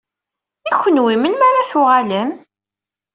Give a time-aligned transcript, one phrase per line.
[0.71, 2.29] I kenwi, melmi ara tuɣalem?